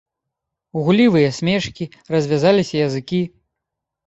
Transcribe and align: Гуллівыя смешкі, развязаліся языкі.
Гуллівыя 0.87 1.29
смешкі, 1.39 1.83
развязаліся 2.15 2.75
языкі. 2.89 3.21